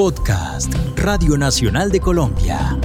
[0.00, 2.78] Podcast Radio Nacional de Colombia.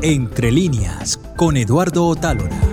[0.00, 2.71] Entre líneas con Eduardo Otálora.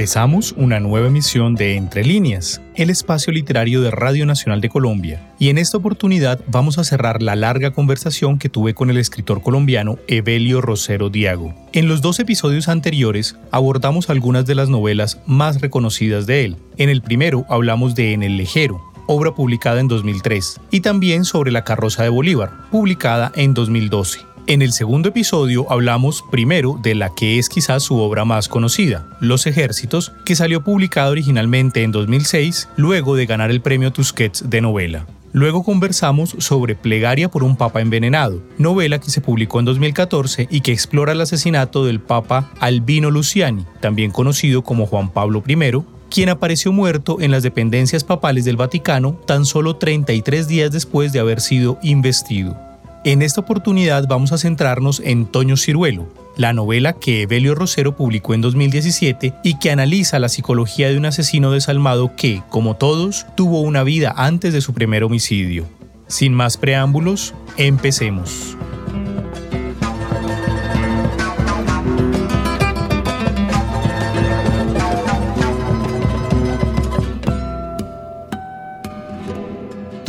[0.00, 5.20] Empezamos una nueva emisión de Entre líneas, el espacio literario de Radio Nacional de Colombia,
[5.38, 9.42] y en esta oportunidad vamos a cerrar la larga conversación que tuve con el escritor
[9.42, 11.54] colombiano Evelio Rosero Diago.
[11.74, 16.56] En los dos episodios anteriores abordamos algunas de las novelas más reconocidas de él.
[16.78, 21.52] En el primero hablamos de En el Lejero, obra publicada en 2003, y también sobre
[21.52, 24.29] La carroza de Bolívar, publicada en 2012.
[24.46, 29.06] En el segundo episodio hablamos primero de la que es quizás su obra más conocida,
[29.20, 34.60] Los Ejércitos, que salió publicada originalmente en 2006, luego de ganar el premio Tusquets de
[34.60, 35.06] novela.
[35.32, 40.62] Luego conversamos sobre Plegaria por un Papa Envenenado, novela que se publicó en 2014 y
[40.62, 46.28] que explora el asesinato del Papa Albino Luciani, también conocido como Juan Pablo I, quien
[46.28, 51.40] apareció muerto en las dependencias papales del Vaticano tan solo 33 días después de haber
[51.40, 52.69] sido investido.
[53.02, 56.06] En esta oportunidad vamos a centrarnos en Toño Ciruelo,
[56.36, 61.06] la novela que Evelio Rosero publicó en 2017 y que analiza la psicología de un
[61.06, 65.64] asesino desalmado que, como todos, tuvo una vida antes de su primer homicidio.
[66.08, 68.58] Sin más preámbulos, empecemos.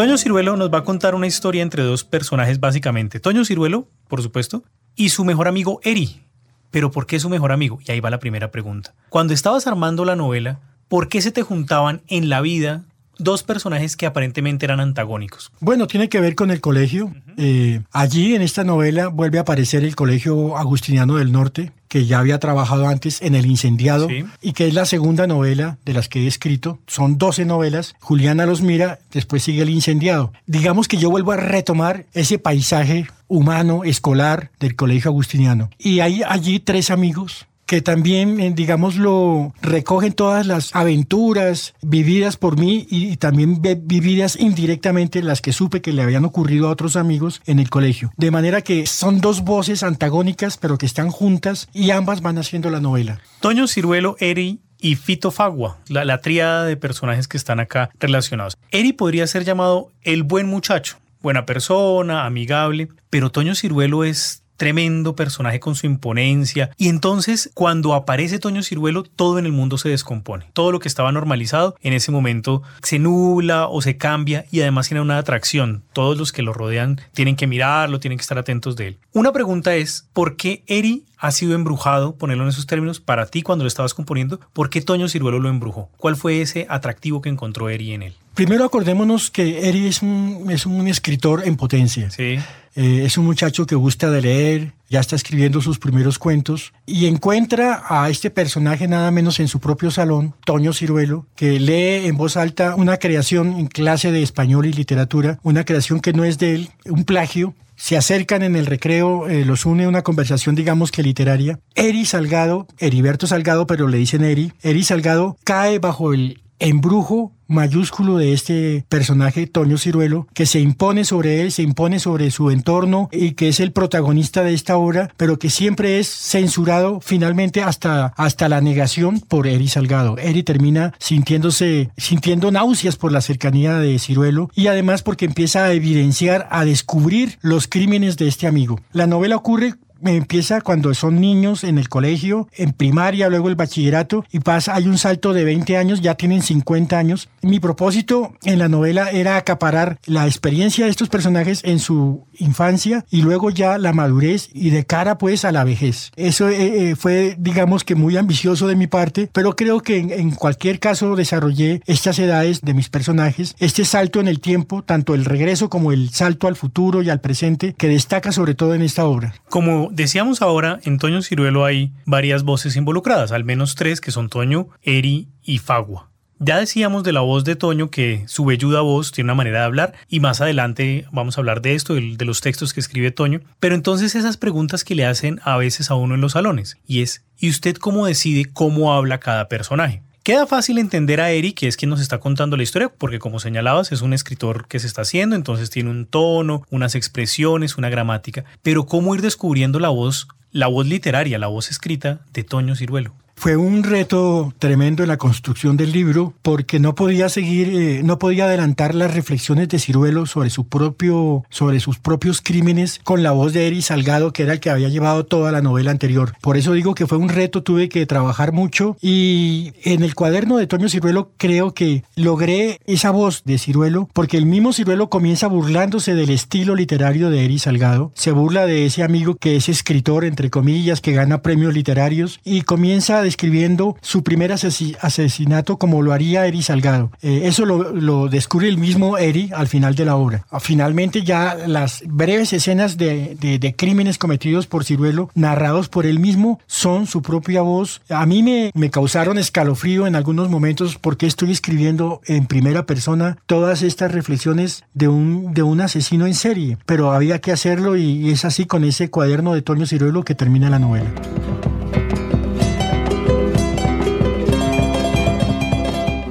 [0.01, 3.19] Toño Ciruelo nos va a contar una historia entre dos personajes básicamente.
[3.19, 4.63] Toño Ciruelo, por supuesto,
[4.95, 6.23] y su mejor amigo Eri.
[6.71, 7.77] Pero ¿por qué su mejor amigo?
[7.85, 8.95] Y ahí va la primera pregunta.
[9.09, 12.81] Cuando estabas armando la novela, ¿por qué se te juntaban en la vida
[13.23, 15.51] dos personajes que aparentemente eran antagónicos.
[15.59, 17.13] Bueno, tiene que ver con el colegio.
[17.37, 22.19] Eh, allí en esta novela vuelve a aparecer el Colegio Agustiniano del Norte, que ya
[22.19, 24.07] había trabajado antes en El Incendiado
[24.41, 26.79] y que es la segunda novela de las que he escrito.
[26.87, 27.95] Son 12 novelas.
[27.99, 30.31] Juliana los mira, después sigue El Incendiado.
[30.45, 35.69] Digamos que yo vuelvo a retomar ese paisaje humano, escolar del Colegio Agustiniano.
[35.77, 42.35] Y hay allí tres amigos que también, eh, digamos, lo recogen todas las aventuras vividas
[42.35, 46.97] por mí y, también vividas indirectamente las que supe que le habían ocurrido a otros
[46.97, 48.11] amigos en el colegio.
[48.17, 52.69] De manera que son dos voces antagónicas, pero que están juntas y ambas van haciendo
[52.69, 53.21] la novela.
[53.39, 58.57] Toño Ciruelo, Eri y Fito Fagua, la, la tríada de personajes que están acá relacionados.
[58.71, 65.15] Eri podría ser llamado el buen muchacho, buena persona, amigable, pero Toño Ciruelo es tremendo
[65.15, 66.69] personaje con su imponencia.
[66.77, 70.51] Y entonces, cuando aparece Toño Ciruelo, todo en el mundo se descompone.
[70.53, 74.87] Todo lo que estaba normalizado en ese momento se nubla o se cambia y además
[74.87, 75.81] tiene una atracción.
[75.93, 78.97] Todos los que lo rodean tienen que mirarlo, tienen que estar atentos de él.
[79.13, 83.41] Una pregunta es, ¿por qué Eri ha sido embrujado, ponerlo en esos términos, para ti
[83.41, 84.39] cuando lo estabas componiendo?
[84.53, 85.89] ¿Por qué Toño Ciruelo lo embrujó?
[85.97, 88.15] ¿Cuál fue ese atractivo que encontró Eri en él?
[88.33, 92.09] Primero acordémonos que Eri es un, es un escritor en potencia.
[92.09, 92.39] Sí.
[92.75, 97.07] Eh, es un muchacho que gusta de leer, ya está escribiendo sus primeros cuentos y
[97.07, 102.15] encuentra a este personaje nada menos en su propio salón, Toño Ciruelo, que lee en
[102.15, 106.37] voz alta una creación en clase de español y literatura, una creación que no es
[106.37, 110.91] de él, un plagio, se acercan en el recreo, eh, los une una conversación, digamos
[110.91, 111.59] que literaria.
[111.75, 118.17] Eri Salgado, Heriberto Salgado, pero le dicen Eri, Eri Salgado cae bajo el embrujo mayúsculo
[118.17, 123.09] de este personaje, Toño Ciruelo, que se impone sobre él, se impone sobre su entorno
[123.11, 128.13] y que es el protagonista de esta obra, pero que siempre es censurado finalmente hasta,
[128.15, 130.17] hasta la negación por Eri Salgado.
[130.17, 135.73] Eri termina sintiéndose, sintiendo náuseas por la cercanía de Ciruelo y además porque empieza a
[135.73, 138.79] evidenciar, a descubrir los crímenes de este amigo.
[138.93, 139.75] La novela ocurre
[140.05, 144.87] empieza cuando son niños en el colegio, en primaria, luego el bachillerato y pasa, hay
[144.87, 147.29] un salto de 20 años, ya tienen 50 años.
[147.41, 153.05] Mi propósito en la novela era acaparar la experiencia de estos personajes en su infancia
[153.09, 156.11] y luego ya la madurez y de cara pues a la vejez.
[156.15, 160.11] Eso eh, eh, fue digamos que muy ambicioso de mi parte, pero creo que en,
[160.11, 165.13] en cualquier caso desarrollé estas edades de mis personajes, este salto en el tiempo, tanto
[165.13, 168.81] el regreso como el salto al futuro y al presente, que destaca sobre todo en
[168.81, 169.33] esta obra.
[169.49, 174.29] Como decíamos ahora, en Toño Ciruelo hay varias voces involucradas, al menos tres que son
[174.29, 176.11] Toño, Eri y Fagua.
[176.43, 179.65] Ya decíamos de la voz de Toño que su velluda voz tiene una manera de
[179.65, 183.41] hablar y más adelante vamos a hablar de esto, de, los textos que escribe Toño.
[183.59, 187.03] Pero entonces esas preguntas que le hacen a veces a uno en los salones y
[187.03, 190.01] es, ¿y usted cómo decide cómo habla cada personaje?
[190.23, 193.39] Queda fácil entender a Eri, que es quien nos está contando la historia, porque como
[193.39, 197.89] señalabas, es un escritor que se está haciendo, entonces tiene un tono, unas expresiones, una
[197.89, 198.45] gramática.
[198.61, 203.15] Pero ¿cómo ir descubriendo la voz, la voz literaria, la voz escrita de Toño Ciruelo?
[203.41, 208.19] Fue un reto tremendo en la construcción del libro porque no podía seguir, eh, no
[208.19, 213.31] podía adelantar las reflexiones de Ciruelo sobre su propio, sobre sus propios crímenes con la
[213.31, 216.35] voz de Eri Salgado, que era el que había llevado toda la novela anterior.
[216.39, 220.57] Por eso digo que fue un reto, tuve que trabajar mucho y en el cuaderno
[220.57, 225.47] de Toño Ciruelo creo que logré esa voz de Ciruelo porque el mismo Ciruelo comienza
[225.47, 230.25] burlándose del estilo literario de Eri Salgado, se burla de ese amigo que es escritor,
[230.25, 236.11] entre comillas, que gana premios literarios y comienza a describiendo su primer asesinato como lo
[236.11, 237.11] haría Eri Salgado.
[237.21, 240.45] Eh, eso lo, descubre el mismo Eri al final de la obra.
[240.51, 246.59] Ah, finalmente ya las breves escenas de, crímenes cometidos por Ciruelo, narrados por él mismo,
[246.67, 248.01] son su propia voz.
[248.09, 253.81] A mí me, causaron escalofrío en algunos momentos porque estoy escribiendo en primera persona todas
[253.81, 258.43] estas reflexiones de un, de un asesino en serie, pero había que hacerlo y es
[258.43, 261.09] así con ese cuaderno de Toño Ciruelo que termina la novela.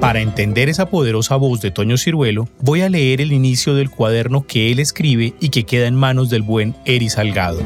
[0.01, 4.47] Para entender esa poderosa voz de Toño Ciruelo, voy a leer el inicio del cuaderno
[4.47, 7.61] que él escribe y que queda en manos del buen Eri Salgado.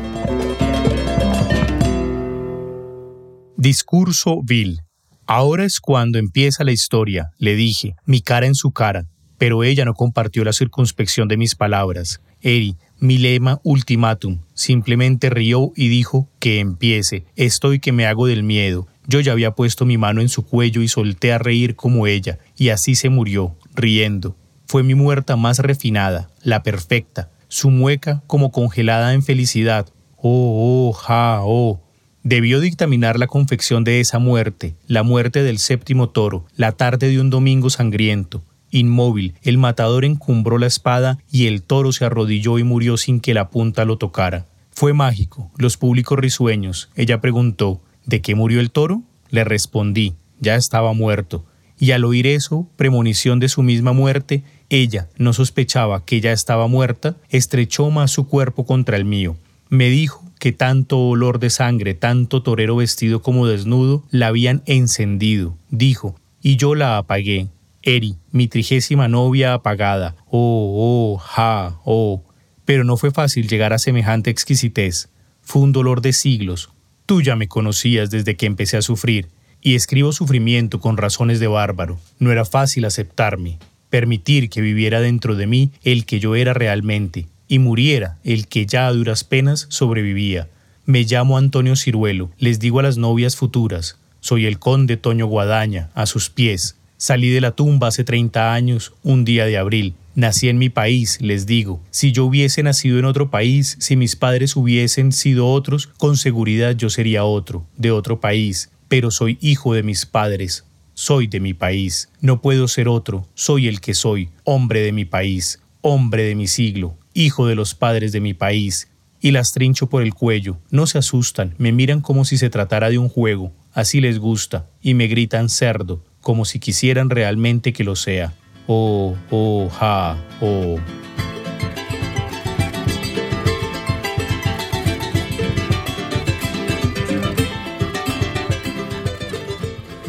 [3.55, 4.81] Discurso vil.
[5.25, 9.05] Ahora es cuando empieza la historia, le dije, mi cara en su cara,
[9.37, 12.19] pero ella no compartió la circunspección de mis palabras.
[12.41, 18.43] Eri, mi lema ultimátum, simplemente rió y dijo que empiece, estoy que me hago del
[18.43, 22.07] miedo, yo ya había puesto mi mano en su cuello y solté a reír como
[22.07, 24.35] ella, y así se murió, riendo.
[24.67, 29.87] Fue mi muerta más refinada, la perfecta, su mueca como congelada en felicidad.
[30.17, 31.81] Oh, oh, ja, oh.
[32.23, 37.19] Debió dictaminar la confección de esa muerte, la muerte del séptimo toro, la tarde de
[37.19, 38.43] un domingo sangriento.
[38.71, 43.35] Inmóvil, el matador encumbró la espada y el toro se arrodilló y murió sin que
[43.35, 44.47] la punta lo tocara.
[44.71, 46.89] Fue mágico, los públicos risueños.
[46.95, 49.01] Ella preguntó, ¿De qué murió el toro?
[49.29, 51.45] Le respondí, ya estaba muerto.
[51.79, 56.67] Y al oír eso, premonición de su misma muerte, ella no sospechaba que ya estaba
[56.67, 59.35] muerta, estrechó más su cuerpo contra el mío.
[59.69, 65.57] Me dijo que tanto olor de sangre, tanto torero vestido como desnudo, la habían encendido.
[65.69, 67.47] Dijo, y yo la apagué.
[67.81, 70.15] Eri, mi trigésima novia apagada.
[70.29, 72.23] Oh, oh, ja, oh.
[72.63, 75.09] Pero no fue fácil llegar a semejante exquisitez.
[75.41, 76.69] Fue un dolor de siglos,
[77.05, 79.27] Tú ya me conocías desde que empecé a sufrir,
[79.61, 81.99] y escribo sufrimiento con razones de bárbaro.
[82.19, 83.57] No era fácil aceptarme,
[83.89, 88.65] permitir que viviera dentro de mí el que yo era realmente, y muriera el que
[88.65, 90.49] ya a duras penas sobrevivía.
[90.85, 95.89] Me llamo Antonio Ciruelo, les digo a las novias futuras, soy el conde Toño Guadaña,
[95.93, 96.75] a sus pies.
[96.97, 101.19] Salí de la tumba hace treinta años, un día de abril, Nací en mi país,
[101.19, 101.83] les digo.
[101.91, 106.73] Si yo hubiese nacido en otro país, si mis padres hubiesen sido otros, con seguridad
[106.73, 108.69] yo sería otro, de otro país.
[108.87, 110.63] Pero soy hijo de mis padres,
[110.93, 112.07] soy de mi país.
[112.21, 116.47] No puedo ser otro, soy el que soy, hombre de mi país, hombre de mi
[116.47, 118.87] siglo, hijo de los padres de mi país.
[119.19, 122.89] Y las trincho por el cuello, no se asustan, me miran como si se tratara
[122.89, 127.83] de un juego, así les gusta, y me gritan cerdo, como si quisieran realmente que
[127.83, 128.33] lo sea
[128.67, 130.79] o, o, ja, o.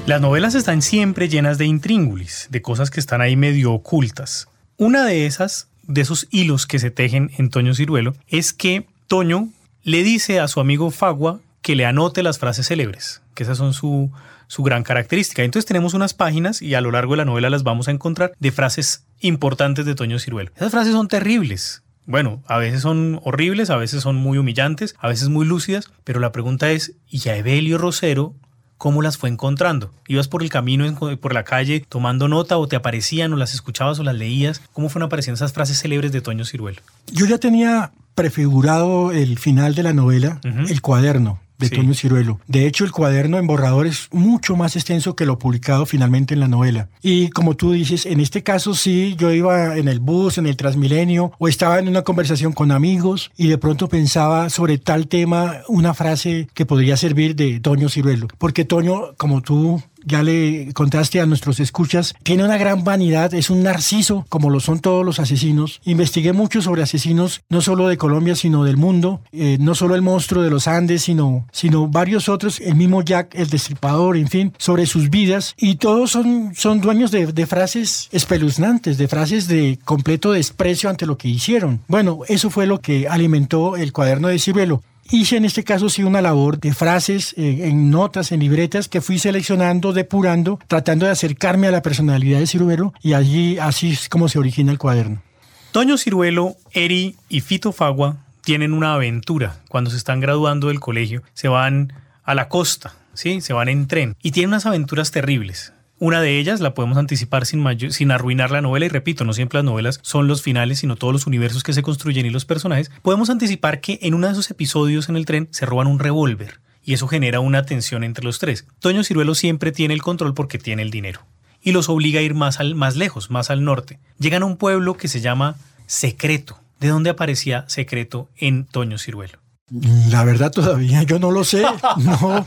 [0.07, 4.47] Las novelas están siempre llenas de intríngulis, de cosas que están ahí medio ocultas.
[4.77, 9.49] Una de esas, de esos hilos que se tejen en Toño Ciruelo, es que Toño
[9.83, 13.75] le dice a su amigo Fagua que le anote las frases célebres, que esas son
[13.75, 14.13] su,
[14.47, 15.43] su gran característica.
[15.43, 18.35] Entonces tenemos unas páginas y a lo largo de la novela las vamos a encontrar
[18.39, 20.53] de frases importantes de Toño Ciruelo.
[20.55, 21.83] Esas frases son terribles.
[22.05, 26.21] Bueno, a veces son horribles, a veces son muy humillantes, a veces muy lúcidas, pero
[26.21, 28.37] la pregunta es, ¿y a Evelio Rosero
[28.79, 29.93] cómo las fue encontrando?
[30.07, 30.87] ¿Ibas por el camino,
[31.21, 34.63] por la calle, tomando nota o te aparecían o las escuchabas o las leías?
[34.73, 36.81] ¿Cómo fueron apareciendo esas frases célebres de Toño Ciruelo?
[37.11, 42.41] Yo ya tenía prefigurado el final de la novela, el cuaderno de Toño Ciruelo.
[42.47, 46.41] De hecho, el cuaderno en borrador es mucho más extenso que lo publicado finalmente en
[46.41, 46.89] la novela.
[47.03, 50.57] Y como tú dices, en este caso sí, yo iba en el bus, en el
[50.57, 55.57] Transmilenio, o estaba en una conversación con amigos y de pronto pensaba sobre tal tema
[55.69, 58.29] una frase que podría servir de Toño Ciruelo.
[58.39, 63.51] Porque Toño, como tú ya le contaste a nuestros escuchas, tiene una gran vanidad, es
[63.51, 65.81] un narciso, como lo son todos los asesinos.
[65.85, 70.03] Investigué mucho sobre asesinos, no solo de Colombia, sino del mundo, eh, no solo el
[70.03, 74.53] monstruo de los Andes, sino, sino varios otros, el mismo Jack, el destripador, en fin,
[74.59, 79.79] sobre sus vidas, y todos son, son dueños de, de frases espeluznantes, de frases de
[79.85, 81.81] completo desprecio ante lo que hicieron.
[81.89, 84.83] Bueno, eso fue lo que alimentó el cuaderno de Ciruelo.
[85.11, 89.01] Hice en este caso sí una labor de frases eh, en notas, en libretas que
[89.01, 94.09] fui seleccionando, depurando, tratando de acercarme a la personalidad de Ciruelo y allí así es
[94.09, 95.23] como se origina el cuaderno.
[95.71, 99.61] Toño Ciruelo, Eri y Fito Fagua tienen una aventura.
[99.69, 101.93] Cuando se están graduando del colegio, se van
[102.25, 103.41] a la costa, ¿sí?
[103.41, 105.73] Se van en tren y tienen unas aventuras terribles.
[105.99, 109.59] Una de ellas la podemos anticipar sin, sin arruinar la novela y repito, no siempre
[109.59, 112.91] las novelas son los finales, sino todos los universos que se construyen y los personajes.
[113.01, 116.61] Podemos anticipar que en uno de esos episodios en el tren se roban un revólver
[116.85, 118.67] y eso genera una tensión entre los tres.
[118.79, 121.21] Toño Ciruelo siempre tiene el control porque tiene el dinero
[121.63, 123.99] y los obliga a ir más, al, más lejos, más al norte.
[124.19, 126.61] Llegan a un pueblo que se llama Secreto.
[126.79, 129.46] ¿De dónde aparecía Secreto en Toño Ciruelo?
[129.69, 131.65] La verdad todavía yo no lo sé,
[131.99, 132.47] no,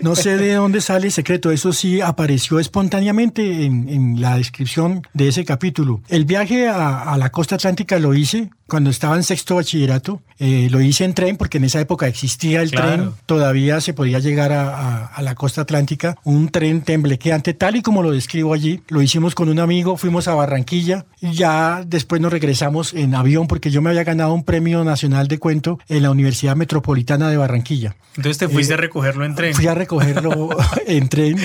[0.00, 5.28] no sé de dónde sale el secreto, eso sí apareció espontáneamente en, la descripción de
[5.28, 6.00] ese capítulo.
[6.08, 10.80] El viaje a, la costa atlántica lo hice cuando estaba en sexto bachillerato, eh, lo
[10.80, 15.20] hice en tren porque en esa época existía el tren, todavía se podía llegar a,
[15.20, 18.82] la costa atlántica, un tren temblequeante tal y como lo describo allí.
[18.88, 23.46] Lo hicimos con un amigo, fuimos a Barranquilla y ya después nos regresamos en avión
[23.46, 27.36] porque yo me había ganado un premio nacional de cuento en la Universidad Metropolitana de
[27.36, 27.96] Barranquilla.
[28.16, 29.54] Entonces te fuiste a eh, recogerlo en tren.
[29.54, 30.50] Fui a recogerlo
[30.86, 31.36] en tren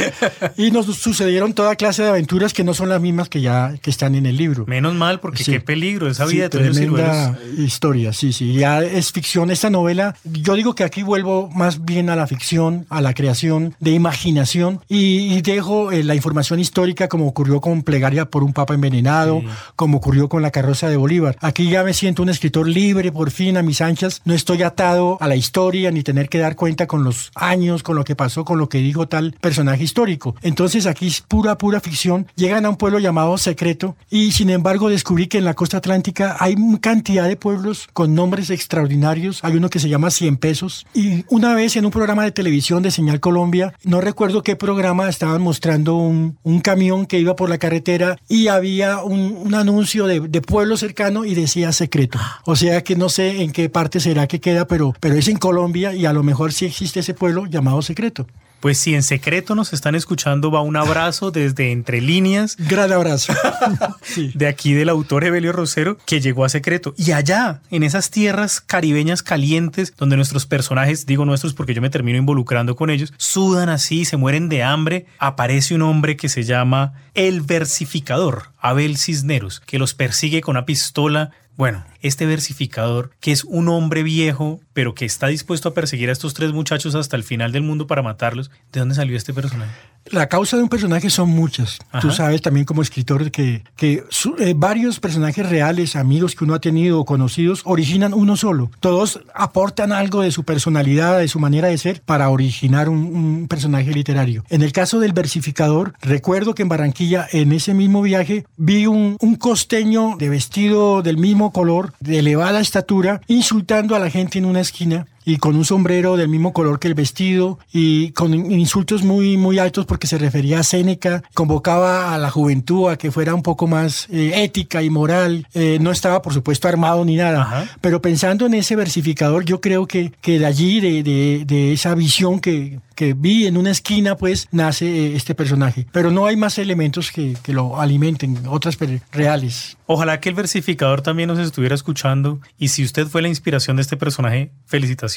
[0.56, 3.90] y nos sucedieron toda clase de aventuras que no son las mismas que ya que
[3.90, 4.66] están en el libro.
[4.68, 8.54] Menos mal porque qué peligro esa vida de Toño historia, sí, sí.
[8.54, 9.50] Ya es ficción.
[9.50, 13.76] Esta novela, yo digo que aquí vuelvo más bien a la ficción, a la creación
[13.80, 18.76] de imaginación y, dejo eh, la información histórica como ocurrió con Plegaria por un Papa
[18.76, 19.42] envenenado,
[19.76, 21.38] como ocurrió con la carroza de Bolívar.
[21.42, 24.22] Aquí ya me siento un escritor libre, por fin, a mis anchas.
[24.26, 27.96] No estoy atado a la historia ni tener que dar cuenta con los años, con
[27.96, 30.36] lo que pasó, con lo que dijo tal personaje histórico.
[30.42, 32.28] Entonces aquí es pura, pura ficción.
[32.36, 36.38] Llegan a un pueblo llamado Secreto y sin embargo descubrí que en la costa atlántica
[36.40, 39.44] hay cantidad de pueblos con nombres extraordinarios.
[39.44, 40.86] Hay uno que se llama Cien Pesos.
[40.94, 45.10] Y una vez en un programa de televisión de Señal Colombia, no recuerdo qué programa,
[45.10, 50.08] estaban mostrando un, un camión que iba por la carretera y había un, un anuncio
[50.08, 52.20] de, de, pueblo cercano y decía secreto.
[52.46, 55.38] O sea que no sé en qué parte será que queda, pero, pero es en
[55.38, 58.28] Colombia y a lo mejor sí existe ese pueblo llamado secreto.
[58.60, 62.58] Pues si en secreto nos están escuchando, va un abrazo desde Entre Líneas.
[62.58, 63.34] Gran abrazo.
[64.34, 66.94] De aquí del autor Evelio Rosero, que llegó a secreto.
[66.98, 71.90] Y allá, en esas tierras caribeñas calientes, donde nuestros personajes, digo nuestros porque yo me
[71.90, 76.44] termino involucrando con ellos, sudan así, se mueren de hambre, aparece un hombre que se
[76.44, 83.34] llama el versificador, Abel Cisneros, que los persigue con una pistola bueno, este versificador, que
[83.34, 87.18] es un hombre viejo, pero que está dispuesto a perseguir a estos tres muchachos hasta
[87.18, 89.74] el final del mundo para matarlos, ¿de dónde salió este personaje?
[90.06, 91.80] La causa de un personaje son muchas.
[92.00, 94.06] Tú sabes también como escritor que, que
[94.40, 98.72] eh, varios personajes reales, amigos que uno ha tenido o conocidos, originan uno solo.
[98.80, 103.92] Todos aportan algo de su personalidad, de su manera de ser, para originar un, personaje
[103.92, 104.46] literario.
[104.50, 109.18] En el caso del versificador, recuerdo que en Barranquilla, en ese mismo viaje, vi un,
[109.20, 114.46] un costeño de vestido del mismo color, de elevada estatura, insultando a la gente en
[114.46, 119.04] una esquina y con un sombrero del mismo color que el vestido y con insultos
[119.04, 123.34] muy, muy altos porque se refería a Séneca, convocaba a la juventud a que fuera
[123.36, 125.48] un poco más eh, ética y moral.
[125.54, 129.88] Eh, no estaba, por supuesto, armado ni nada, pero pensando en ese versificador, yo creo
[129.88, 134.16] que, que de allí, de, de, de esa visión que, que vi en una esquina,
[134.18, 135.86] pues nace eh, este personaje.
[135.92, 138.78] Pero no hay más elementos que, que lo alimenten, otras
[139.12, 139.78] reales.
[139.86, 143.84] Ojalá que el versificador también nos estuviera escuchando y si usted fue la inspiración de
[143.84, 145.09] este personaje, felicitaciones.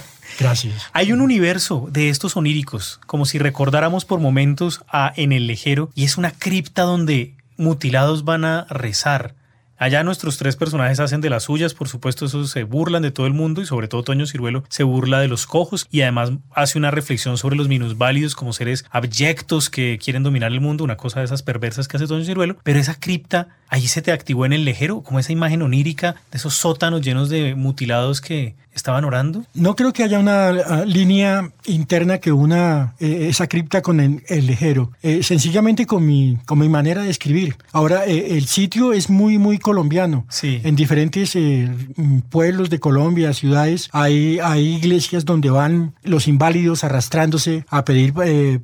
[0.38, 0.86] Gracias.
[0.92, 5.90] Hay un universo de estos oníricos, como si recordáramos por momentos a En el Lejero,
[5.94, 9.34] y es una cripta donde mutilados van a rezar.
[9.80, 13.28] Allá nuestros tres personajes hacen de las suyas, por supuesto, esos se burlan de todo
[13.28, 16.78] el mundo y sobre todo Toño Ciruelo se burla de los cojos y además hace
[16.78, 21.20] una reflexión sobre los minusválidos como seres abyectos que quieren dominar el mundo, una cosa
[21.20, 24.52] de esas perversas que hace Toño Ciruelo, pero esa cripta ahí se te activó en
[24.52, 29.44] el lejero, como esa imagen onírica de esos sótanos llenos de mutilados que estaban orando?
[29.54, 34.22] No creo que haya una ah, línea interna que una eh, esa cripta con el,
[34.46, 37.56] lejero, eh, sencillamente con mi, con mi manera de escribir.
[37.72, 40.24] Ahora, eh, el sitio es muy, muy colombiano.
[40.28, 40.60] Sí.
[40.64, 47.64] En diferentes mm, pueblos de Colombia, ciudades, hay, hay iglesias donde van los inválidos arrastrándose
[47.68, 48.14] a pedir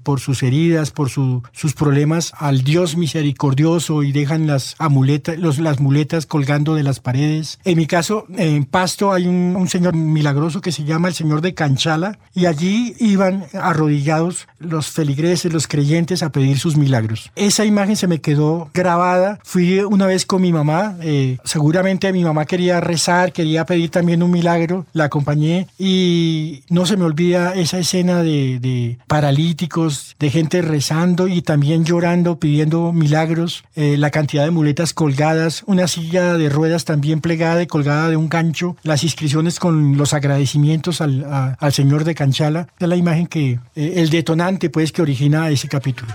[0.02, 5.58] por sus heridas, por su, sus problemas al Dios misericordioso y dejan las amuletas, los,
[5.58, 7.58] las muletas colgando de las paredes.
[7.64, 11.40] En mi caso, en Pasto hay un, un señor milagroso que se llama el Señor
[11.40, 17.32] de Canchala y allí iban arrodillados los feligreses, los creyentes a pedir sus milagros.
[17.34, 19.40] Esa imagen se me quedó grabada.
[19.42, 24.22] Fui una vez con mi mamá, eh, seguramente mi mamá quería rezar, quería pedir también
[24.22, 30.30] un milagro, la acompañé y no se me olvida esa escena de, de paralíticos, de
[30.30, 36.34] gente rezando y también llorando, pidiendo milagros, eh, la cantidad de muletas colgadas, una silla
[36.34, 41.56] de ruedas también plegada y colgada de un gancho, las inscripciones con los agradecimientos al,
[41.72, 46.14] señor de Canchala, es la imagen que, eh, el detonante pues que origina ese capítulo.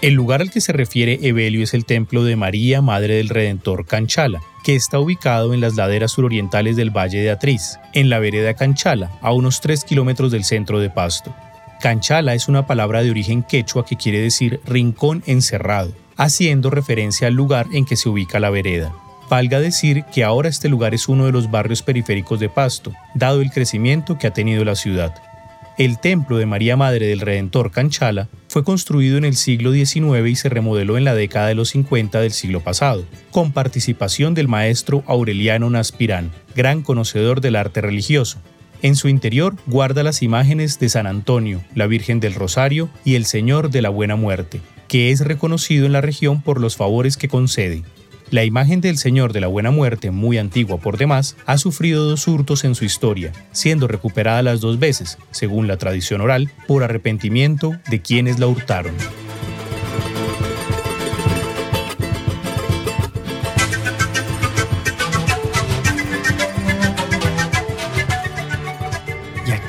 [0.00, 3.84] El lugar al que se refiere Evelio es el templo de María, Madre del Redentor
[3.84, 8.54] Canchala, que está ubicado en las laderas surorientales del Valle de Atriz, en la vereda
[8.54, 11.34] Canchala, a unos 3 kilómetros del centro de Pasto.
[11.80, 17.34] Canchala es una palabra de origen quechua que quiere decir rincón encerrado haciendo referencia al
[17.34, 18.92] lugar en que se ubica la vereda.
[19.30, 23.40] Valga decir que ahora este lugar es uno de los barrios periféricos de Pasto, dado
[23.40, 25.14] el crecimiento que ha tenido la ciudad.
[25.78, 30.34] El templo de María Madre del Redentor Canchala fue construido en el siglo XIX y
[30.34, 35.04] se remodeló en la década de los 50 del siglo pasado, con participación del maestro
[35.06, 38.40] Aureliano Naspirán, gran conocedor del arte religioso.
[38.80, 43.24] En su interior guarda las imágenes de San Antonio, la Virgen del Rosario y el
[43.24, 47.28] Señor de la Buena Muerte, que es reconocido en la región por los favores que
[47.28, 47.82] concede.
[48.30, 52.28] La imagen del Señor de la Buena Muerte, muy antigua por demás, ha sufrido dos
[52.28, 57.72] hurtos en su historia, siendo recuperada las dos veces, según la tradición oral, por arrepentimiento
[57.90, 58.94] de quienes la hurtaron.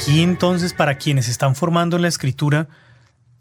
[0.10, 2.68] Aquí entonces, para quienes están formando la escritura,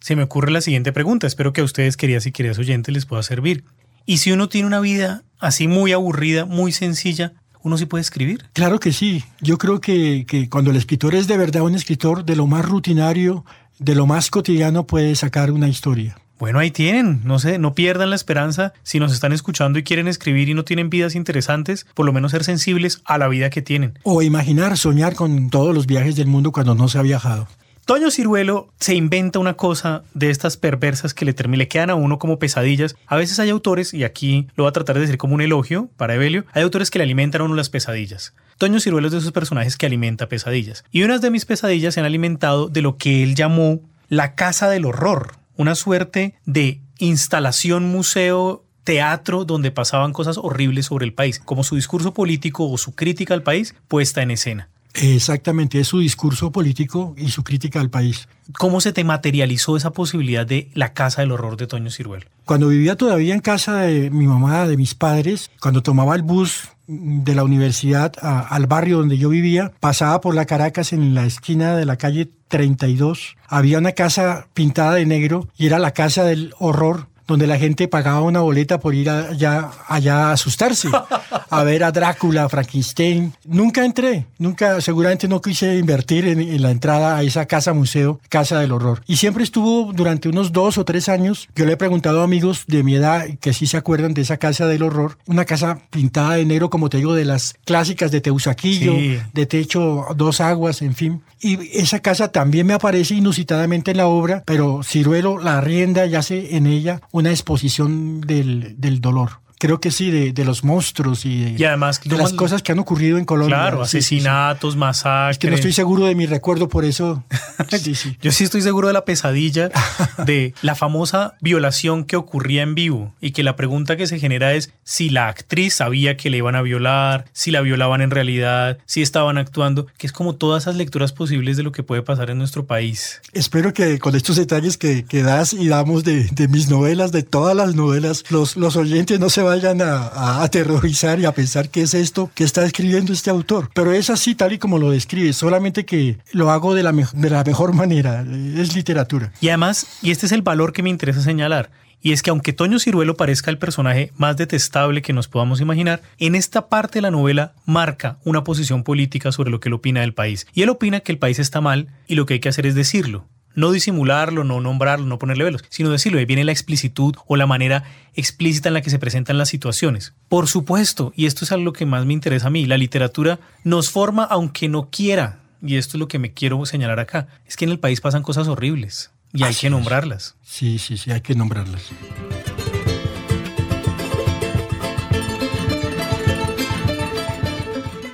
[0.01, 1.27] se me ocurre la siguiente pregunta.
[1.27, 3.65] Espero que a ustedes, queridas y queridas oyentes, les pueda servir.
[4.05, 7.33] ¿Y si uno tiene una vida así muy aburrida, muy sencilla,
[7.63, 8.45] uno sí puede escribir?
[8.53, 9.25] Claro que sí.
[9.41, 12.67] Yo creo que, que cuando el escritor es de verdad un escritor, de lo más
[12.67, 13.47] rutinario,
[13.79, 16.19] de lo más cotidiano, puede sacar una historia.
[16.39, 20.07] Bueno, ahí tienen, no sé, no pierdan la esperanza si nos están escuchando y quieren
[20.07, 23.61] escribir y no tienen vidas interesantes, por lo menos ser sensibles a la vida que
[23.61, 23.99] tienen.
[24.05, 27.49] O imaginar, soñar con todos los viajes del mundo cuando no se ha viajado.
[27.89, 32.19] Toño Ciruelo se inventa una cosa de estas perversas que le, le quedan a uno
[32.19, 32.95] como pesadillas.
[33.07, 35.89] A veces hay autores, y aquí lo voy a tratar de decir como un elogio
[35.97, 38.35] para Evelio, hay autores que le alimentan a uno las pesadillas.
[38.59, 40.85] Toño Ciruelo es de esos personajes que alimenta pesadillas.
[40.93, 44.69] Y unas de mis pesadillas se han alimentado de lo que él llamó la casa
[44.69, 51.39] del horror, una suerte de instalación museo teatro donde pasaban cosas horribles sobre el país,
[51.45, 54.71] como su discurso político o su crítica al país puesta en escena.
[54.95, 58.29] Exactamente, es su discurso político y su crítica al país.
[58.57, 62.27] ¿Cómo se te materializó esa posibilidad de la casa del horror de Toño Ciruelo?
[62.47, 66.69] Cuando vivía todavía en casa de mi mamá, de mis padres, cuando tomaba el bus
[66.89, 71.77] de la universidad al barrio donde yo vivía, pasaba por la Caracas en la esquina
[71.77, 73.37] de la calle 32.
[73.47, 77.89] Había una casa pintada de negro y era la casa del horror donde la gente
[77.89, 80.89] pagaba una boleta por ir allá, allá a asustarse,
[81.51, 83.35] a ver a Drácula, a Frankenstein.
[83.45, 88.59] Nunca entré, nunca, seguramente no quise invertir en, la entrada a esa casa museo, casa
[88.61, 89.03] del horror.
[89.07, 91.49] Y siempre estuvo durante unos dos o tres años.
[91.55, 94.39] Yo le he preguntado a amigos de mi edad que sí se acuerdan de esa
[94.39, 98.23] casa del horror, una casa pintada de negro, como te digo, de las clásicas de
[98.23, 98.95] Teusaquillo,
[99.35, 101.23] de techo dos aguas, en fin.
[101.41, 106.15] Y esa casa también me aparece inusitadamente en la obra, pero Ciruelo la rienda y
[106.15, 111.25] hace en ella una exposición del, del dolor creo que sí, de, de los monstruos
[111.25, 113.57] y de, además, de las cosas que han ocurrido en Colombia.
[113.57, 115.37] Claro, asesinatos, masacres.
[115.37, 117.25] Es que no estoy seguro de mi recuerdo, por eso.
[118.23, 119.71] Yo sí estoy seguro de la pesadilla
[120.27, 124.55] de la famosa violación que ocurría en vivo y que la pregunta que se genera
[124.55, 128.79] es si la actriz sabía que le iban a violar, si la violaban en realidad,
[128.87, 132.31] si estaban actuando, que es como todas esas lecturas posibles de lo que puede pasar
[132.31, 133.21] en nuestro país.
[133.33, 137.23] Espero que con estos detalles que, que das y damos de, de mis novelas, de
[137.23, 141.83] todas las novelas, los, los oyentes no se vayan a, aterrorizar y a pensar qué
[141.83, 143.71] es esto que está escribiendo este autor.
[143.75, 147.31] Pero es así tal y como lo describe, solamente que lo hago de la, de
[147.31, 148.25] la mejor manera,
[148.57, 149.33] es literatura.
[149.41, 152.53] Y además, y este es el valor que me interesa señalar, y es que aunque
[152.53, 157.03] Toño Ciruelo parezca el personaje más detestable que nos podamos imaginar, en esta parte de
[157.03, 160.47] la novela marca una posición política sobre lo que él opina del país.
[160.55, 162.75] Y él opina que el país está mal y lo que hay que hacer es
[162.75, 163.27] decirlo.
[163.59, 166.21] No disimularlo, no nombrarlo, no ponerle velos, sino decirlo.
[166.21, 167.83] Ahí viene la explicitud o la manera
[168.15, 170.15] explícita en la que se presentan las situaciones.
[170.29, 173.91] Por supuesto, y esto es algo que más me interesa a mí, la literatura nos
[173.91, 175.41] forma aunque no quiera.
[175.61, 177.27] Y esto es lo que me quiero señalar acá.
[177.47, 180.37] Es que en el país pasan cosas horribles y hay que nombrarlas.
[180.45, 181.83] Sí, sí, sí, hay que nombrarlas.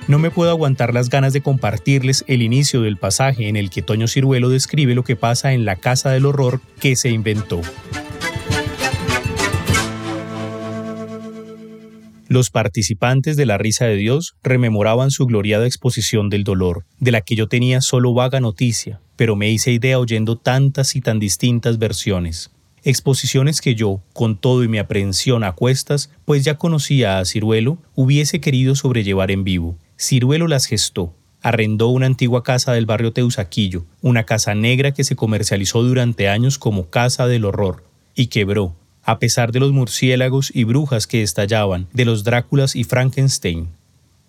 [0.07, 3.81] No me puedo aguantar las ganas de compartirles el inicio del pasaje en el que
[3.81, 7.61] Toño Ciruelo describe lo que pasa en la casa del horror que se inventó.
[12.27, 17.21] Los participantes de la risa de Dios rememoraban su gloriada exposición del dolor, de la
[17.21, 21.79] que yo tenía solo vaga noticia, pero me hice idea oyendo tantas y tan distintas
[21.79, 22.51] versiones.
[22.83, 27.79] Exposiciones que yo, con todo y mi aprehensión a cuestas, pues ya conocía a Ciruelo,
[27.95, 29.79] hubiese querido sobrellevar en vivo.
[29.97, 35.15] Ciruelo las gestó, arrendó una antigua casa del barrio Teusaquillo, una casa negra que se
[35.15, 37.83] comercializó durante años como casa del horror,
[38.15, 42.83] y quebró, a pesar de los murciélagos y brujas que estallaban, de los Dráculas y
[42.83, 43.69] Frankenstein.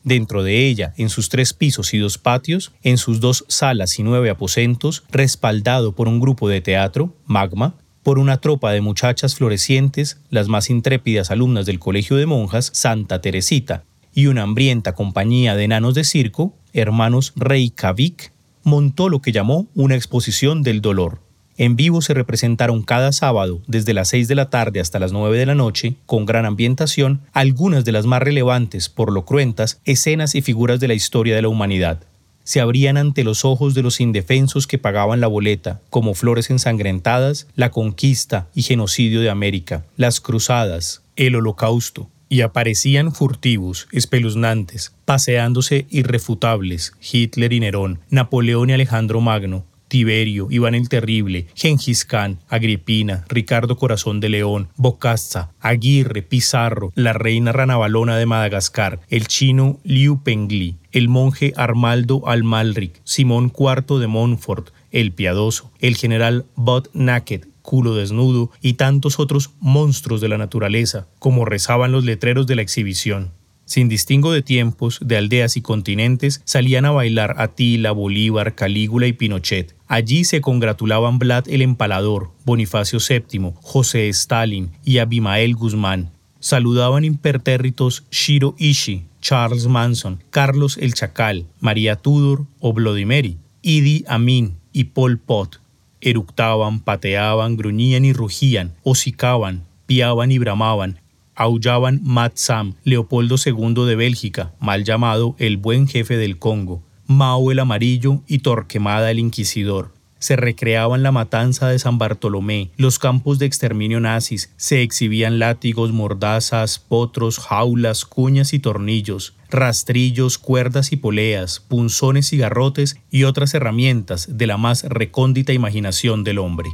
[0.05, 4.05] Dentro de ella, en sus tres pisos y dos patios, en sus dos salas y
[4.05, 7.75] nueve aposentos, respaldado por un grupo de teatro, Magma,
[8.05, 13.21] por una tropa de muchachas florecientes, las más intrépidas alumnas del Colegio de Monjas, Santa
[13.21, 13.86] Teresita,
[14.17, 18.33] y una hambrienta compañía de enanos de circo, hermanos Reykjavik,
[18.65, 21.21] montó lo que llamó una exposición del dolor.
[21.59, 25.37] En vivo se representaron cada sábado, desde las 6 de la tarde hasta las 9
[25.37, 30.35] de la noche, con gran ambientación, algunas de las más relevantes, por lo cruentas, escenas
[30.35, 32.01] y figuras de la historia de la humanidad.
[32.43, 37.49] Se abrían ante los ojos de los indefensos que pagaban la boleta, como flores ensangrentadas,
[37.55, 45.87] la conquista y genocidio de América, las cruzadas, el holocausto, y aparecían furtivos, espeluznantes, paseándose
[45.91, 53.25] irrefutables, Hitler y Nerón, Napoleón y Alejandro Magno, Tiberio, Iván el Terrible, Gengis Khan, Agripina,
[53.29, 60.23] Ricardo Corazón de León, Bocazza, Aguirre, Pizarro, la reina Ranabalona de Madagascar, el chino Liu
[60.23, 67.45] Pengli, el monje Armaldo Almalric, Simón IV de Montfort, el piadoso, el general Bud Naked,
[67.67, 72.63] culo desnudo y tantos otros monstruos de la naturaleza, como rezaban los letreros de la
[72.63, 73.33] exhibición.
[73.67, 79.13] Sin distingo de tiempos, de aldeas y continentes, salían a bailar Atila, Bolívar, Calígula y
[79.13, 79.75] Pinochet.
[79.89, 86.13] Allí se congratulaban Vlad el Empalador, Bonifacio VII, José Stalin y Abimael Guzmán.
[86.39, 94.55] Saludaban impertérritos Shiro Ishii, Charles Manson, Carlos el Chacal, María Tudor o Vladimir, Idi Amin
[94.73, 95.61] y Pol Pot.
[96.07, 101.01] Eructaban, pateaban, gruñían y rugían, hocicaban, piaban y bramaban,
[101.35, 107.59] aullaban Matsam, Leopoldo II de Bélgica, mal llamado el buen jefe del Congo, Mao el
[107.59, 109.96] Amarillo y Torquemada el Inquisidor.
[110.19, 115.93] Se recreaban la matanza de San Bartolomé, los campos de exterminio nazis, se exhibían látigos,
[115.93, 123.55] mordazas, potros, jaulas, cuñas y tornillos, rastrillos, cuerdas y poleas, punzones y garrotes y otras
[123.55, 126.71] herramientas de la más recóndita imaginación del hombre.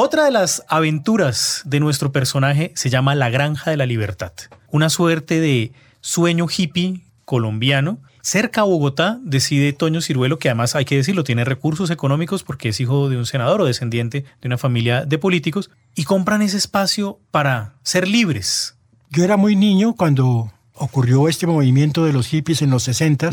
[0.00, 4.30] Otra de las aventuras de nuestro personaje se llama La Granja de la Libertad,
[4.70, 7.98] una suerte de sueño hippie colombiano.
[8.20, 12.68] Cerca a Bogotá decide Toño Ciruelo, que además hay que decirlo, tiene recursos económicos porque
[12.68, 16.58] es hijo de un senador o descendiente de una familia de políticos, y compran ese
[16.58, 18.76] espacio para ser libres.
[19.10, 23.30] Yo era muy niño cuando ocurrió este movimiento de los hippies en los 60,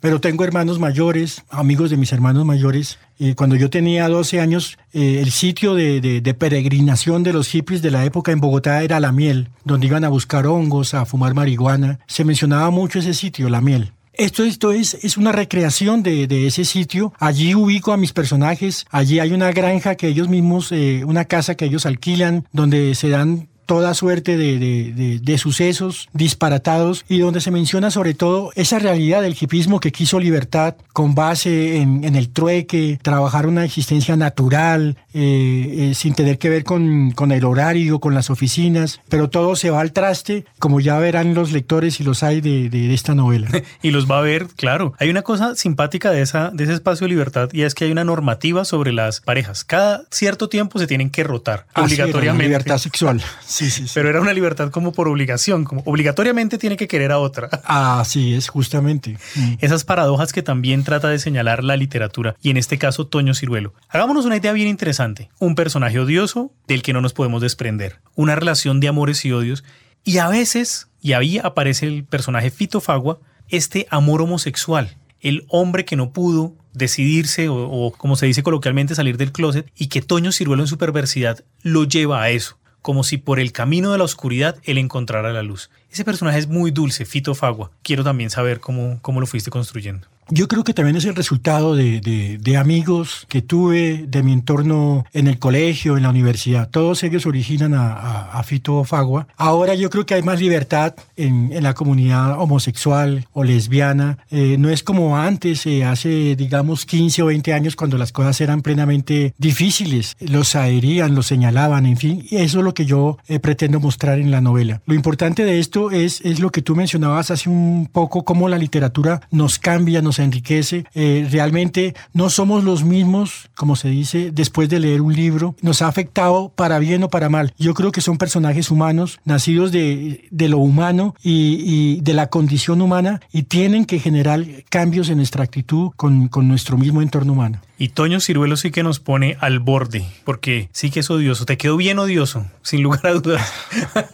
[0.00, 2.98] pero tengo hermanos mayores, amigos de mis hermanos mayores.
[3.18, 7.90] Y cuando yo tenía 12 años, eh, el sitio de, peregrinación de los hippies de
[7.90, 11.98] la época en Bogotá era La Miel, donde iban a buscar hongos, a fumar marihuana.
[12.06, 13.92] Se mencionaba mucho ese sitio, La Miel.
[14.18, 17.12] Esto, esto es, es una recreación de, ese sitio.
[17.20, 18.84] Allí ubico a mis personajes.
[18.90, 23.10] Allí hay una granja que ellos mismos, eh, una casa que ellos alquilan, donde se
[23.10, 29.36] dan toda suerte de, sucesos disparatados y donde se menciona sobre todo esa realidad del
[29.38, 35.94] hipismo que quiso libertad con base en, el trueque, trabajar una existencia natural, eh, eh,
[35.94, 39.82] sin tener que ver con, con el horario, con las oficinas, pero todo se va
[39.82, 43.50] al traste, como ya verán los lectores y los hay de, esta novela.
[43.82, 44.94] y los va a ver, claro.
[44.98, 47.92] Hay una cosa simpática de, esa, de ese espacio de libertad y es que hay
[47.92, 49.62] una normativa sobre las parejas.
[49.62, 52.44] Cada cierto tiempo se tienen que rotar obligatoriamente.
[52.44, 53.22] libertad sexual.
[53.58, 57.18] Sí, sí, Pero era una libertad como por obligación, como obligatoriamente tiene que querer a
[57.18, 57.48] otra.
[57.64, 59.18] Así es, justamente.
[59.34, 59.54] Mm.
[59.60, 63.74] Esas paradojas que también trata de señalar la literatura y en este caso Toño Ciruelo.
[63.88, 65.28] Hagámonos una idea bien interesante.
[65.40, 68.00] Un personaje odioso del que no nos podemos desprender.
[68.14, 69.64] Una relación de amores y odios
[70.04, 73.18] y a veces, y ahí aparece el personaje Fito Fagua,
[73.48, 79.16] este amor homosexual, el hombre que no pudo decidirse o, como se dice coloquialmente salir
[79.16, 83.18] del closet y que Toño Ciruelo en su perversidad lo lleva a eso, como si
[83.18, 85.70] por el camino de la oscuridad él encontrara la luz.
[85.90, 87.70] Ese personaje es muy dulce, Fito Fagua.
[87.82, 90.06] Quiero también saber cómo, cómo lo fuiste construyendo.
[90.30, 95.28] Yo creo que también es el resultado de, amigos que tuve de mi entorno en
[95.28, 96.68] el colegio, en la universidad.
[96.70, 99.26] Todos ellos originan a, Fito Fagua.
[99.36, 104.18] Ahora yo creo que hay más libertad en, la comunidad homosexual o lesbiana.
[104.30, 108.40] Eh, no es como antes, eh, hace digamos 15 o 20 años cuando las cosas
[108.40, 110.16] eran plenamente difíciles.
[110.20, 112.26] Los adherían, los señalaban, en fin.
[112.30, 114.80] Eso es lo que yo eh, pretendo mostrar en la novela.
[114.86, 118.58] Lo importante de esto es, es lo que tú mencionabas hace un poco, cómo la
[118.58, 120.84] literatura nos cambia, nos enriquece.
[120.94, 125.54] Eh, realmente no somos los mismos, como se dice, después de leer un libro.
[125.60, 127.52] Nos ha afectado para bien o para mal.
[127.58, 132.80] Yo creo que son personajes humanos, nacidos de, de lo humano y, de la condición
[132.80, 137.60] humana y tienen que generar cambios en nuestra actitud con, con nuestro mismo entorno humano.
[137.78, 141.46] Y Toño Ciruelo sí que nos pone al borde, porque sí que es odioso.
[141.46, 143.52] Te quedó bien odioso, sin lugar a dudas.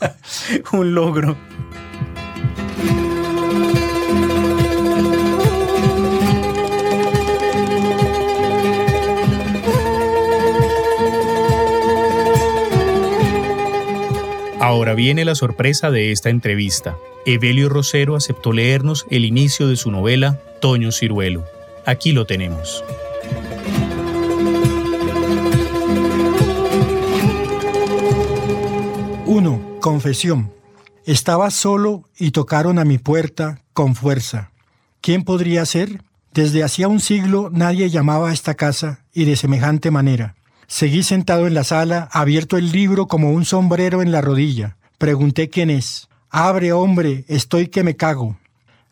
[0.72, 1.36] un logro.
[14.64, 16.96] Ahora viene la sorpresa de esta entrevista.
[17.26, 21.44] Evelio Rosero aceptó leernos el inicio de su novela Toño Ciruelo.
[21.84, 22.82] Aquí lo tenemos.
[29.26, 30.50] Uno, Confesión.
[31.04, 34.50] Estaba solo y tocaron a mi puerta con fuerza.
[35.02, 36.00] ¿Quién podría ser?
[36.32, 40.36] Desde hacía un siglo nadie llamaba a esta casa y de semejante manera.
[40.66, 44.76] Seguí sentado en la sala, abierto el libro como un sombrero en la rodilla.
[44.98, 46.08] Pregunté quién es.
[46.30, 48.36] Abre, hombre, estoy que me cago.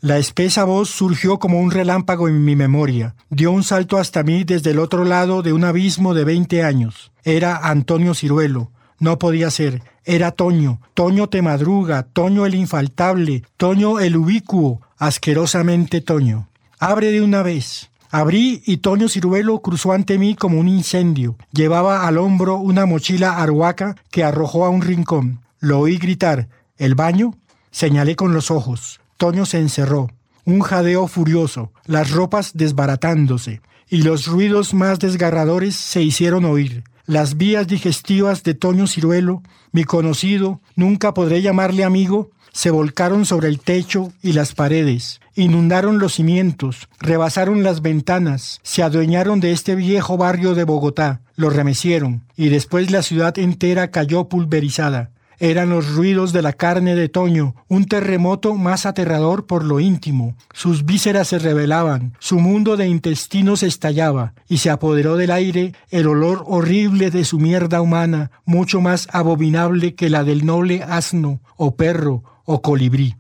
[0.01, 3.15] La espesa voz surgió como un relámpago en mi memoria.
[3.31, 7.13] Dio un salto hasta mí desde el otro lado de un abismo de veinte años.
[7.23, 8.73] Era Antonio Ciruelo.
[8.99, 9.81] No podía ser.
[10.05, 10.81] Era Toño.
[10.95, 12.03] Toño te madruga.
[12.03, 13.45] Toño el infaltable.
[13.57, 14.81] Toño el ubicuo.
[14.99, 16.49] Asquerosamente Toño.
[16.81, 17.92] Abre de una vez.
[18.15, 21.39] Abrí y Toño Ciruelo cruzó ante mí como un incendio.
[21.51, 25.41] Llevaba al hombro una mochila arhuaca que arrojó a un rincón.
[25.61, 27.35] Lo oí gritar, ¿el baño?
[27.71, 29.01] Señalé con los ojos.
[29.17, 30.11] Toño se encerró.
[30.45, 36.85] Un jadeo furioso, las ropas desbaratándose, y los ruidos más desgarradores se hicieron oír.
[37.07, 43.49] Las vías digestivas de Toño Ciruelo, mi conocido, nunca podré llamarle amigo, se volcaron sobre
[43.49, 49.75] el techo y las paredes, inundaron los cimientos, rebasaron las ventanas, se adueñaron de este
[49.75, 55.11] viejo barrio de Bogotá, lo remecieron, y después la ciudad entera cayó pulverizada.
[55.39, 60.37] Eran los ruidos de la carne de Toño, un terremoto más aterrador por lo íntimo.
[60.53, 66.07] Sus vísceras se revelaban, su mundo de intestinos estallaba, y se apoderó del aire el
[66.07, 71.75] olor horrible de su mierda humana, mucho más abominable que la del noble asno, o
[71.75, 73.17] perro, o colibrí.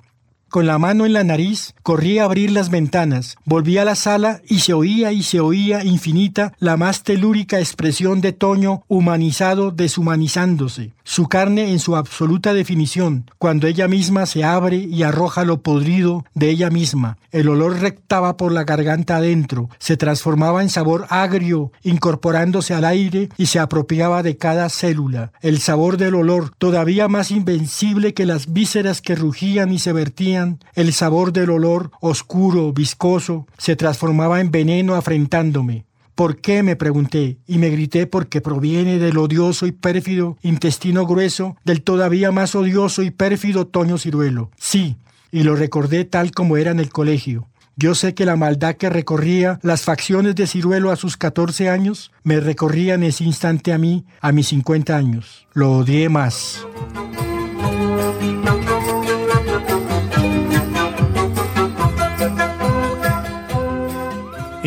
[0.52, 4.42] Con la mano en la nariz, corrí a abrir las ventanas, volví a la sala
[4.46, 10.92] y se oía y se oía infinita la más telúrica expresión de Toño humanizado deshumanizándose,
[11.04, 16.24] su carne en su absoluta definición, cuando ella misma se abre y arroja lo podrido
[16.34, 17.18] de ella misma.
[17.30, 23.28] El olor rectaba por la garganta adentro, se transformaba en sabor agrio, incorporándose al aire
[23.36, 25.32] y se apropiaba de cada célula.
[25.40, 30.58] El sabor del olor, todavía más invencible que las vísceras que rugían y se vertían
[30.74, 35.84] el sabor del olor, oscuro, viscoso, se transformaba en veneno afrentándome.
[36.14, 36.62] ¿Por qué?
[36.62, 42.30] me pregunté, y me grité porque proviene del odioso y pérfido intestino grueso del todavía
[42.30, 44.50] más odioso y pérfido Toño Ciruelo.
[44.58, 44.96] Sí,
[45.30, 47.48] y lo recordé tal como era en el colegio.
[47.76, 52.12] Yo sé que la maldad que recorría las facciones de Ciruelo a sus 14 años,
[52.22, 55.46] me recorría en ese instante a mí, a mis 50 años.
[55.54, 56.66] Lo odié más.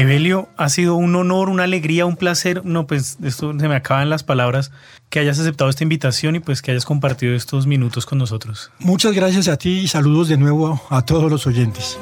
[0.05, 2.63] Evelio, ha sido un honor, una alegría, un placer.
[2.63, 4.71] No, pues esto se me acaban las palabras
[5.09, 8.71] que hayas aceptado esta invitación y pues que hayas compartido estos minutos con nosotros.
[8.79, 11.97] Muchas gracias a ti y saludos de nuevo a todos los oyentes.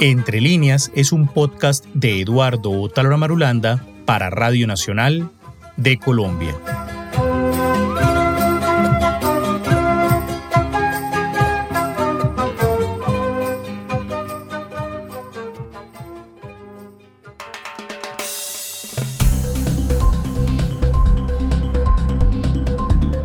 [0.00, 5.30] Entre líneas es un podcast de Eduardo Otálora Marulanda para Radio Nacional
[5.76, 6.54] de Colombia.